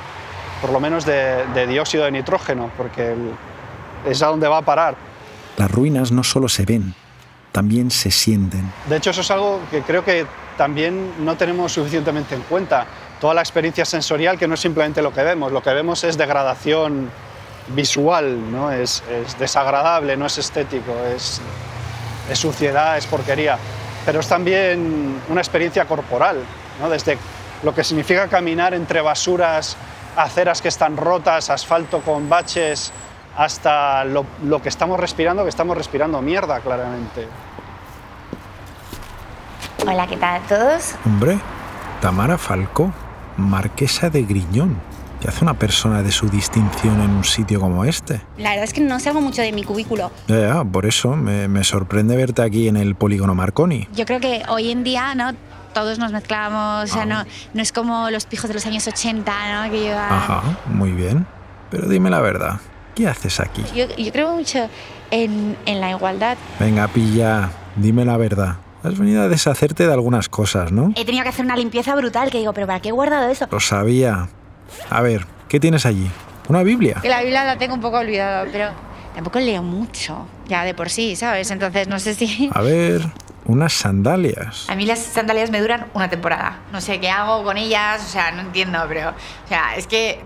[0.60, 3.14] por lo menos de, dióxido de nitrógeno, porque
[4.06, 4.96] es a donde va a parar.
[5.56, 6.94] Las ruinas no solo se ven,
[7.52, 8.70] también se sienten.
[8.88, 12.86] De hecho, eso es algo que creo que también no tenemos suficientemente en cuenta.
[13.20, 16.16] Toda la experiencia sensorial, que no es simplemente lo que vemos, lo que vemos es
[16.16, 17.10] degradación
[17.68, 18.70] visual, ¿no?
[18.70, 19.02] es,
[19.38, 21.40] desagradable, no es estético, es,
[22.30, 23.58] es, suciedad, es porquería.
[24.06, 26.42] Pero es también una experiencia corporal,
[26.80, 26.88] ¿no?
[26.88, 27.18] desde
[27.62, 29.76] lo que significa caminar entre basuras
[30.16, 32.92] aceras que están rotas, asfalto con baches,
[33.36, 34.26] hasta lo,
[34.62, 37.28] que estamos respirando, que estamos respirando mierda claramente.
[39.86, 40.94] Hola, ¿qué tal a todos?
[41.06, 41.38] Hombre,
[42.00, 42.92] Tamara Falco,
[43.38, 44.76] marquesa de Griñón.
[45.20, 48.20] ¿Qué hace una persona de su distinción en un sitio como este?
[48.36, 50.12] La verdad es que no salgo mucho de mi cubículo.
[50.28, 53.88] Ya, por eso me, me sorprende verte aquí en el polígono Marconi.
[53.94, 55.32] Yo creo que hoy en día no
[55.72, 57.24] todos nos mezclamos, o sea, no,
[57.54, 59.32] no es como los pijos de los años 80,
[59.64, 59.70] ¿no?
[59.70, 61.26] Que Ajá, muy bien.
[61.70, 62.60] Pero dime la verdad,
[62.94, 63.62] ¿qué haces aquí?
[63.74, 64.68] Yo, yo creo mucho
[65.10, 66.36] en, en, la igualdad.
[66.58, 68.56] Venga, pilla, dime la verdad.
[68.88, 70.92] Has venido a deshacerte de algunas cosas, ¿no?
[70.96, 73.46] He tenido que hacer una limpieza brutal, que digo, ¿pero para qué he guardado eso?
[73.50, 74.28] Lo sabía.
[74.90, 76.10] A ver, ¿qué tienes allí?
[76.48, 76.98] ¿Una Biblia?
[77.02, 78.70] Que la Biblia la tengo un poco olvidada, pero
[79.14, 81.50] tampoco leo mucho, ya de por sí, ¿sabes?
[81.50, 82.48] Entonces no sé si...
[82.54, 83.02] A ver,
[83.48, 84.66] unas sandalias.
[84.68, 86.58] A mí las sandalias me duran una temporada.
[86.72, 89.10] No sé qué hago con ellas, o sea, no entiendo, pero.
[89.10, 90.20] O sea, es que.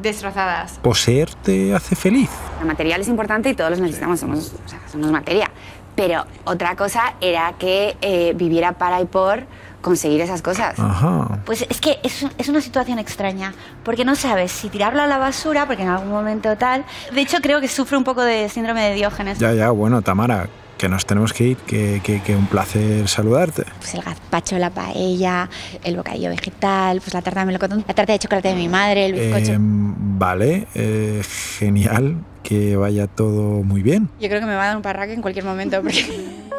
[0.00, 0.78] destrozadas.
[0.82, 2.30] ¿Poseer te hace feliz?
[2.60, 5.50] El material es importante y todos los necesitamos, somos, o sea, somos materia.
[5.96, 9.44] Pero otra cosa era que eh, viviera para y por
[9.80, 10.78] conseguir esas cosas.
[10.78, 11.40] Ajá.
[11.44, 13.54] Pues es que es, es, una situación extraña,
[13.84, 16.84] porque no sabes si tirarlo a la basura, porque en algún momento tal...
[17.12, 19.38] De hecho, creo que sufre un poco de síndrome de Diógenes.
[19.38, 20.48] Ya, ya, bueno, Tamara,
[20.84, 23.64] que nos tenemos que ir, que, que, un placer saludarte.
[23.78, 25.48] Pues el gazpacho, la paella,
[25.82, 29.06] el bocadillo vegetal, pues la tarta de melocotón, la tarta de chocolate de mi madre,
[29.06, 29.52] el bizcocho.
[29.52, 31.22] Em, vale, eh,
[31.58, 34.10] genial, que vaya todo muy bien.
[34.20, 36.04] Yo creo que me va a dar un parraque en cualquier momento porque...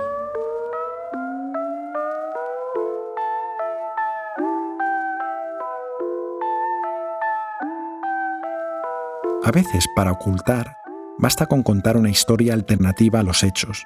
[9.43, 10.77] A veces, para ocultar,
[11.19, 13.85] basta con contar una historia alternativa a los hechos,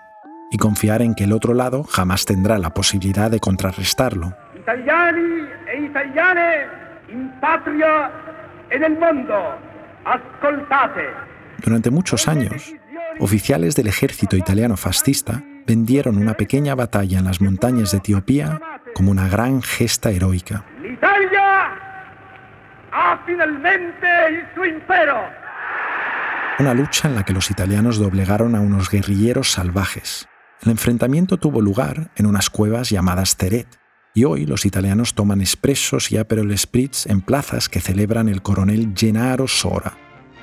[0.52, 4.34] y confiar en que el otro lado jamás tendrá la posibilidad de contrarrestarlo.
[4.56, 6.68] Italiani e italiane
[7.12, 8.12] in patria
[8.70, 9.34] en el mundo,
[10.06, 11.08] ascoltate.
[11.64, 12.74] Durante muchos años,
[13.20, 18.60] oficiales del ejército italiano fascista vendieron una pequeña batalla en las montañas de Etiopía
[18.94, 20.64] como una gran gesta heroica.
[20.84, 21.72] Italia
[22.92, 24.08] ha finalmente
[24.56, 25.18] su imperio.
[26.60, 30.29] Una lucha en la que los italianos doblegaron a unos guerrilleros salvajes,
[30.62, 33.68] el enfrentamiento tuvo lugar en unas cuevas llamadas Teret,
[34.14, 38.94] y hoy los italianos toman expresos y Aperol Spritz en plazas que celebran el coronel
[38.96, 39.98] Gennaro Sora,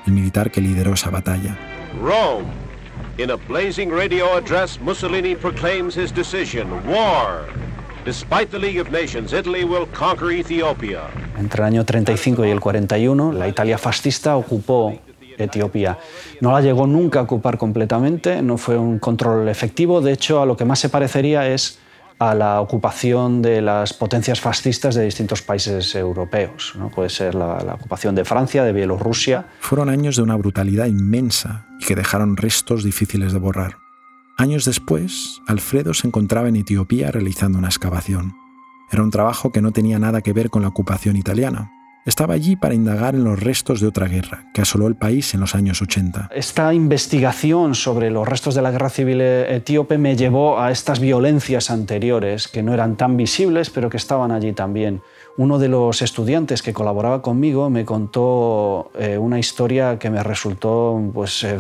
[0.07, 1.59] el militar que lideró esa batalla.
[2.01, 2.47] Rome.
[3.19, 7.47] In a blazing radio address, Mussolini proclaims his decision: war.
[8.05, 11.01] Despite the League of Nations, Italy will conquer Ethiopia.
[11.37, 14.97] Entre el año 35 y el 41, la Italia fascista ocupó
[15.39, 15.99] Etiopía.
[16.41, 20.47] No la llegó nunca a ocupar completamente, no fue un control efectivo, de hecho a
[20.47, 21.79] lo que más se parecería es
[22.19, 26.73] a la ocupación de las potencias fascistas de distintos países europeos.
[26.79, 26.91] ¿no?
[26.91, 29.49] Puede ser la, la, ocupación de Francia, de Bielorrusia.
[29.61, 33.77] Fueron años de una brutalidad inmensa y que dejaron restos difíciles de borrar.
[34.39, 38.35] Años después, Alfredo se encontraba en Etiopía realizando una excavación.
[38.91, 41.73] Era un trabajo que no tenía nada que ver con la ocupación italiana,
[42.07, 45.41] estaba allí para indagar en los restos de otra guerra que asoló el país en
[45.41, 46.31] los años 80.
[46.35, 51.71] Esta investigación sobre los restos de la guerra civil etíope me llevó a estas violencias
[51.71, 55.03] anteriores que no eran tan visibles pero que estaban allí también.
[55.39, 60.99] uno de los estudiantes que colaboraba conmigo me contó eh, una historia que me resultó
[61.13, 61.59] pues, eh,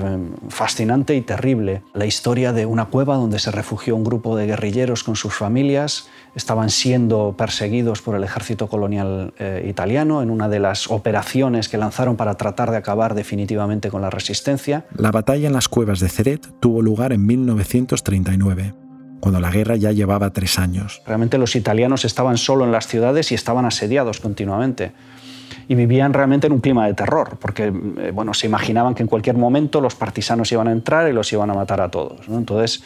[0.48, 1.82] fascinante y terrible.
[1.92, 6.08] La historia de una cueva donde se refugió un grupo de guerrilleros con sus familias.
[6.36, 11.78] Estaban siendo perseguidos por el ejército colonial eh, italiano en una de las operaciones que
[11.78, 14.84] lanzaron para tratar de acabar definitivamente con la resistencia.
[14.94, 18.74] La batalla en las cuevas de Ceret tuvo lugar en 1939
[19.20, 21.02] cuando la guerra ya llevaba tres años.
[21.04, 24.92] Realmente los italianos estaban solo en las ciudades y estaban asediados continuamente.
[25.66, 29.08] Y vivían realmente en un clima de terror, porque eh, bueno, se imaginaban que en
[29.08, 32.28] cualquier momento los partisanos iban a entrar y los iban a matar a todos.
[32.28, 32.84] Entonces,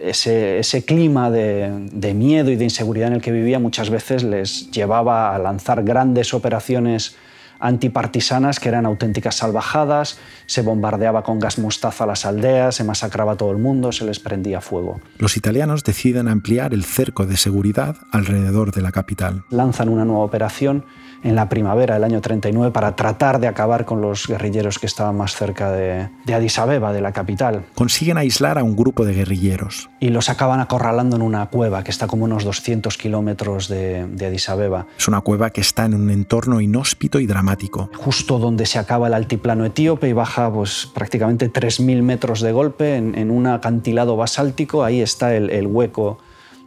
[0.00, 4.22] ese, ese clima de, de, miedo y de inseguridad en el que vivían muchas veces
[4.22, 7.16] les llevaba a lanzar grandes operaciones
[7.62, 13.36] antipartisanas que eran auténticas salvajadas, se bombardeaba con gas mostaza las aldeas, se masacraba a
[13.36, 15.00] todo el mundo, se les prendía fuego.
[15.18, 19.44] Los italianos deciden ampliar el cerco de seguridad alrededor de la capital.
[19.50, 20.84] Lanzan una nueva operación
[21.22, 25.16] en la primavera del año 39 para tratar de acabar con los guerrilleros que estaban
[25.16, 27.64] más cerca de, de Addis Abeba, de la capital.
[27.74, 29.90] Consiguen aislar a un grupo de guerrilleros.
[30.00, 34.26] Y los acaban acorralando en una cueva que está como unos 200 kilómetros de, de
[34.26, 34.86] Addis Abeba.
[34.98, 37.52] Es una cueva que está en un entorno inhóspito y dramático
[37.96, 42.96] Justo donde se acaba el altiplano etíope y baja pues, prácticamente 3.000 metros de golpe
[42.96, 46.18] en, en, un acantilado basáltico, ahí está el, el, hueco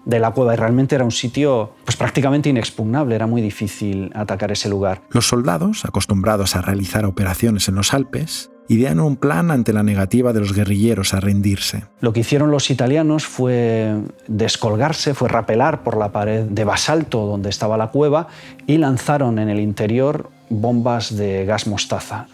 [0.05, 4.51] de la cueva y realmente era un sitio pues, prácticamente inexpugnable, era muy difícil atacar
[4.51, 5.01] ese lugar.
[5.09, 10.33] Los soldados, acostumbrados a realizar operaciones en los Alpes, idean un plan ante la negativa
[10.33, 11.83] de los guerrilleros a rendirse.
[11.99, 13.95] Lo que hicieron los italianos fue
[14.27, 18.27] descolgarse, fue rapelar por la pared de basalto donde estaba la cueva
[18.65, 22.27] y lanzaron en el interior bombas de gas mostaza.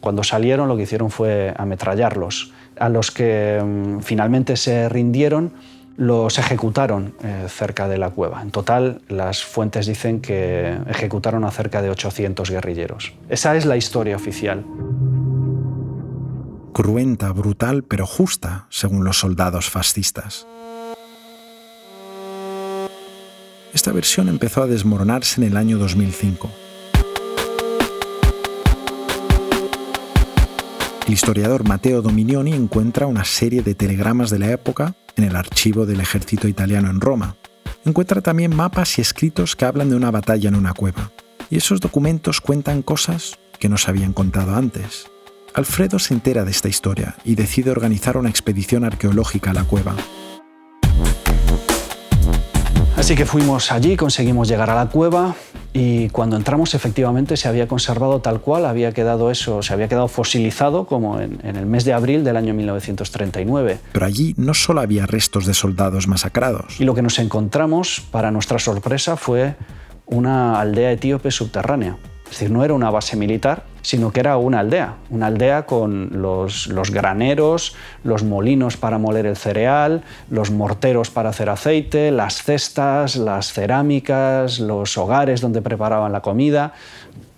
[0.00, 2.52] Cuando salieron lo que hicieron fue ametrallarlos.
[2.78, 5.52] A los que mm, finalmente se rindieron
[5.96, 8.42] los ejecutaron eh, cerca de la cueva.
[8.42, 13.12] En total, las fuentes dicen que ejecutaron a cerca de 800 guerrilleros.
[13.28, 14.64] Esa es la historia oficial.
[16.72, 20.46] Cruenta, brutal, pero justa, según los soldados fascistas.
[23.72, 26.50] Esta versión empezó a desmoronarse en el año 2005.
[31.06, 35.86] El historiador Matteo Dominioni encuentra una serie de telegramas de la época en el archivo
[35.86, 37.36] del ejército italiano en Roma.
[37.84, 41.10] Encuentra también mapas y escritos que hablan de una batalla en una cueva.
[41.50, 45.06] Y esos documentos cuentan cosas que no se habían contado antes.
[45.54, 49.94] Alfredo se entera de esta historia y decide organizar una expedición arqueológica a la cueva.
[52.96, 55.36] Así que fuimos allí, conseguimos llegar a la cueva
[55.76, 60.06] y cuando entramos efectivamente se había conservado tal cual, había quedado eso, se había quedado
[60.06, 63.80] fosilizado como en, en, el mes de abril del año 1939.
[63.92, 66.80] Pero allí no solo había restos de soldados masacrados.
[66.80, 69.56] Y lo que nos encontramos, para nuestra sorpresa, fue
[70.06, 71.96] una aldea etíope subterránea.
[72.34, 76.20] Es decir, no era una base militar, sino que era una aldea, una aldea con
[76.20, 82.42] los, los, graneros, los molinos para moler el cereal, los morteros para hacer aceite, las
[82.42, 86.72] cestas, las cerámicas, los hogares donde preparaban la comida.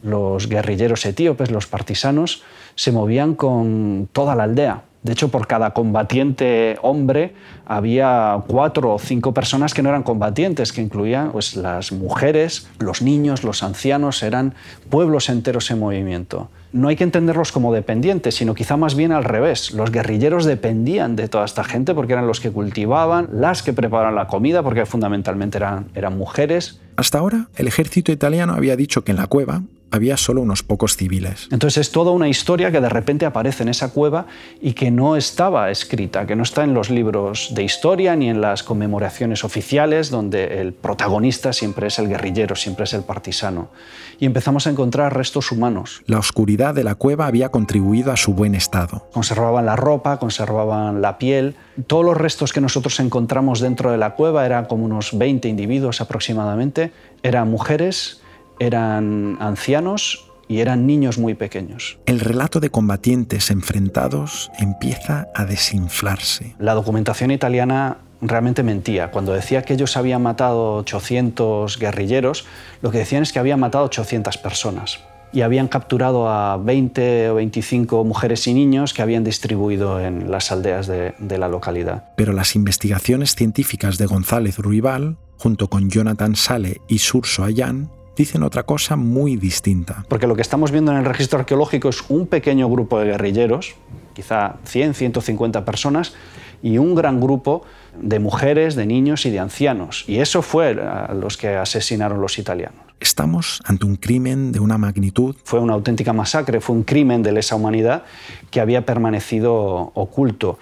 [0.02, 2.42] Los guerrilleros etíopes, los partisanos,
[2.74, 4.80] se movían con toda la aldea.
[5.06, 7.32] De hecho, por cada combatiente hombre
[7.64, 13.02] había cuatro o cinco personas que no eran combatientes, que incluían pues, las mujeres, los
[13.02, 14.54] niños, los ancianos, eran
[14.90, 16.50] pueblos enteros en movimiento.
[16.72, 19.70] No hay que entenderlos como dependientes, sino quizá más bien al revés.
[19.70, 24.16] Los guerrilleros dependían de toda esta gente porque eran los que cultivaban, las que preparaban
[24.16, 26.80] la comida, porque fundamentalmente eran, eran mujeres.
[26.96, 30.96] Hasta ahora, el ejército italiano había dicho que en la cueva había solo unos pocos
[30.96, 31.48] civiles.
[31.50, 34.26] Entonces es toda una historia que de repente aparece en esa cueva
[34.60, 38.40] y que no estaba escrita, que no está en los libros de historia ni en
[38.40, 43.70] las conmemoraciones oficiales donde el protagonista siempre es el guerrillero, siempre es el partisano.
[44.18, 46.02] Y empezamos a encontrar restos humanos.
[46.06, 49.08] La oscuridad de la cueva había contribuido a su buen estado.
[49.12, 51.54] Conservaban la ropa, conservaban la piel.
[51.86, 56.00] Todos los restos que nosotros encontramos dentro de la cueva eran como unos 20 individuos
[56.00, 56.92] aproximadamente.
[57.22, 58.22] Eran mujeres,
[58.58, 61.98] eran ancianos y eran niños muy pequeños.
[62.06, 66.54] El relato de combatientes enfrentados empieza a desinflarse.
[66.58, 69.10] La documentación italiana realmente mentía.
[69.10, 72.46] Cuando decía que ellos habían matado 800 guerrilleros,
[72.82, 75.00] lo que decían es que habían matado 800 personas
[75.32, 80.50] y habían capturado a 20 o 25 mujeres y niños que habían distribuido en las
[80.52, 82.04] aldeas de, de la localidad.
[82.16, 88.42] Pero las investigaciones científicas de González Ruibal, junto con Jonathan Sale y Surso Ayán, dicen
[88.42, 90.04] otra cosa muy distinta.
[90.08, 93.74] Porque lo que estamos viendo en el registro arqueológico es un pequeño grupo de guerrilleros,
[94.14, 96.14] quizá 100, 150 personas,
[96.62, 97.62] y un gran grupo
[98.00, 100.04] de mujeres, de niños y de ancianos.
[100.08, 102.86] Y eso fue a los que asesinaron los italianos.
[102.98, 105.36] Estamos ante un crimen de una magnitud.
[105.44, 108.04] Fue una auténtica masacre, fue un crimen de lesa humanidad
[108.50, 110.58] que había permanecido oculto.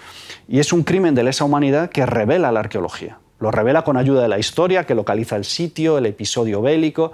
[0.49, 3.19] Y es un crimen de lesa humanidad que revela la arqueología.
[3.39, 7.13] Lo revela con ayuda de la historia, que localiza el sitio, el episodio bélico,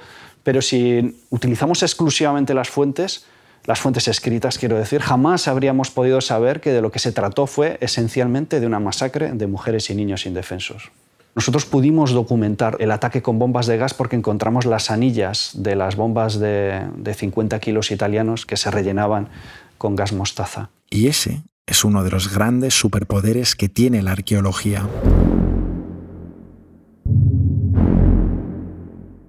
[0.51, 3.25] pero si utilizamos exclusivamente las fuentes,
[3.67, 7.47] las fuentes escritas, quiero decir, jamás habríamos podido saber que de lo que se trató
[7.47, 10.91] fue esencialmente de una masacre de mujeres y niños indefensos.
[11.37, 15.95] Nosotros pudimos documentar el ataque con bombas de gas porque encontramos las anillas de las
[15.95, 19.29] bombas de, de 50 kilos italianos que se rellenaban
[19.79, 20.71] con gas mostaza.
[20.91, 24.85] Y ese es uno de los grandes superpoderes que tiene la arqueología.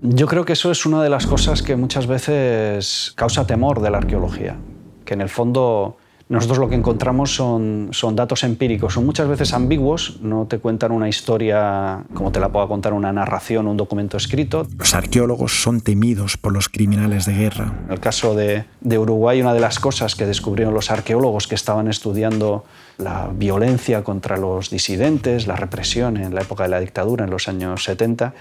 [0.02, 3.92] Yo creo que eso es una de las cosas que muchas veces causa temor de
[3.92, 4.58] la arqueología,
[5.06, 5.98] que en el fondo
[6.28, 10.92] nosotros lo que encontramos son, son datos empíricos, son muchas veces ambiguos, no te cuentan
[10.92, 14.66] una historia como te la pueda contar una narración o un documento escrito.
[14.76, 17.74] Los arqueólogos son temidos por los criminales de guerra.
[17.86, 21.56] En el caso de, de Uruguay, una de las cosas que descubrieron los arqueólogos que
[21.56, 22.64] estaban estudiando
[22.98, 27.50] la violencia contra los disidentes, la represión en la época de la dictadura, en los
[27.50, 28.34] años 70,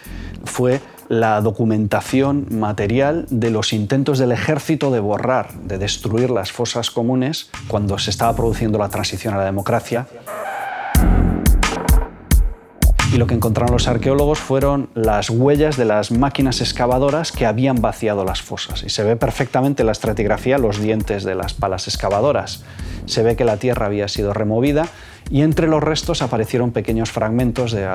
[0.44, 0.80] fue
[1.11, 7.50] la documentación material de los intentos del ejército de borrar, de destruir las fosas comunes
[7.66, 10.06] cuando se estaba produciendo la transición a la democracia.
[13.12, 17.82] Y lo que encontraron los arqueólogos fueron las huellas de las máquinas excavadoras que habían
[17.82, 18.84] vaciado las fosas.
[18.84, 22.62] Y se ve perfectamente en la estratigrafía los dientes de las palas excavadoras.
[23.06, 24.86] Se ve que la tierra había sido removida
[25.28, 27.88] y entre los restos aparecieron pequeños fragmentos de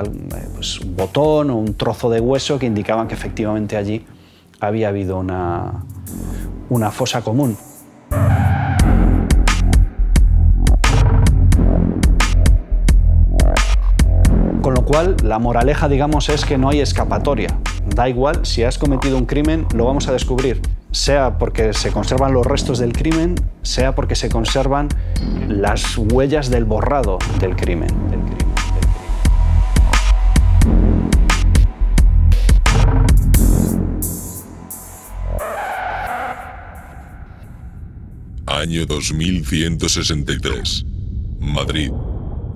[0.54, 4.06] pues, un botón o un trozo de hueso que indicaban que efectivamente allí
[4.60, 5.84] había habido una,
[6.68, 7.56] una fosa común.
[14.62, 17.50] Con lo cual, la moraleja, digamos, es que no hay escapatoria.
[17.94, 20.60] Da igual, si has cometido un crimen, lo vamos a descubrir
[20.96, 24.88] sea porque se conservan los restos del crimen, sea porque se conservan
[25.46, 27.90] las huellas del borrado del crimen.
[38.46, 40.86] Año 2163.
[41.40, 41.92] Madrid.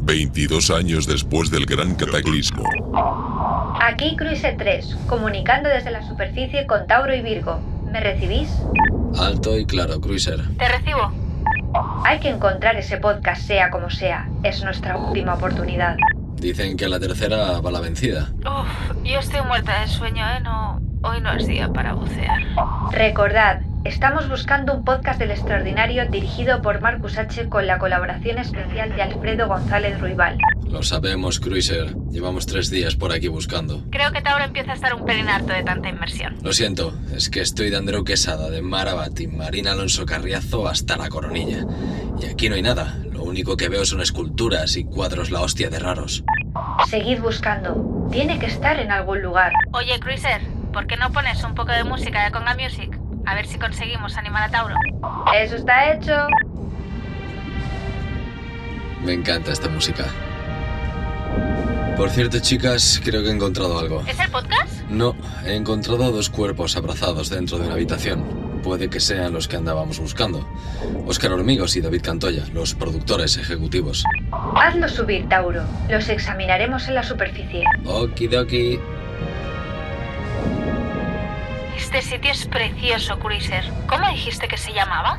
[0.02, 2.64] 22 años después del gran cataclismo.
[3.91, 7.59] Aquí Cruise 3, comunicando desde la superficie con Tauro y Virgo.
[7.91, 8.49] ¿Me recibís?
[9.18, 10.41] Alto y claro, Cruiser.
[10.59, 11.12] Te recibo.
[12.05, 14.28] Hay que encontrar ese podcast sea como sea.
[14.45, 15.97] Es nuestra última oportunidad.
[16.36, 18.28] Dicen que la tercera va la vencida.
[18.47, 20.38] Uf, yo estoy muerta de sueño, ¿eh?
[20.41, 22.43] No, hoy no es día para bucear.
[22.93, 27.49] Recordad, Estamos buscando un podcast del extraordinario dirigido por Marcus H.
[27.49, 30.36] con la colaboración especial de Alfredo González Ruibal.
[30.70, 31.96] Lo sabemos, Cruiser.
[32.12, 33.82] Llevamos tres días por aquí buscando.
[33.90, 36.36] Creo que Tauro empieza a estar un pelín harto de tanta inmersión.
[36.44, 40.96] Lo siento, es que estoy de Andreu Quesada, de Marabat y Marina Alonso Carriazo hasta
[40.96, 41.66] la coronilla.
[42.20, 42.98] Y aquí no hay nada.
[43.10, 46.22] Lo único que veo son esculturas y cuadros la hostia de raros.
[46.88, 48.08] Seguid buscando.
[48.12, 49.52] Tiene que estar en algún lugar.
[49.72, 50.40] Oye, Cruiser,
[50.72, 52.96] ¿por qué no pones un poco de música de Conga Music?
[53.26, 54.76] A ver si conseguimos animar a Tauro.
[55.34, 56.14] Eso está hecho.
[59.04, 60.04] Me encanta esta música.
[61.96, 64.02] Por cierto, chicas, creo que he encontrado algo.
[64.06, 64.82] ¿Es el podcast?
[64.88, 65.14] No,
[65.44, 68.24] he encontrado dos cuerpos abrazados dentro de una habitación.
[68.62, 70.46] Puede que sean los que andábamos buscando.
[71.06, 74.04] Oscar Hormigos y David Cantoya, los productores ejecutivos.
[74.54, 75.62] Hazlo subir, Tauro.
[75.88, 77.64] Los examinaremos en la superficie.
[77.84, 78.78] Okidoki.
[81.76, 83.64] Este sitio es precioso, Cruiser.
[83.86, 85.18] ¿Cómo dijiste que se llamaba?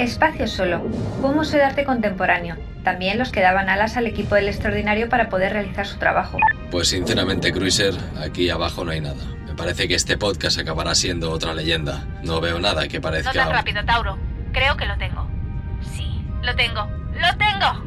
[0.00, 0.80] Espacio Solo,
[1.22, 2.56] un museo de arte contemporáneo.
[2.84, 6.38] También los que daban alas al equipo del extraordinario para poder realizar su trabajo.
[6.70, 9.22] Pues sinceramente, Cruiser, aquí abajo no hay nada.
[9.46, 12.06] Me parece que este podcast acabará siendo otra leyenda.
[12.22, 13.32] No veo nada que parezca...
[13.32, 14.18] No tan rápido, Tauro.
[14.52, 15.28] Creo que lo tengo.
[15.94, 16.88] Sí, lo tengo.
[17.14, 17.84] ¡Lo tengo!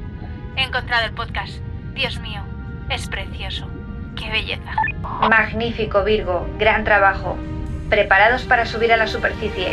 [0.56, 1.54] He encontrado el podcast.
[1.96, 2.44] Dios mío,
[2.90, 3.68] es precioso.
[4.16, 4.72] ¡Qué belleza!
[5.28, 6.48] Magnífico, Virgo.
[6.60, 7.38] Gran trabajo
[7.94, 9.72] preparados para subir a la superficie.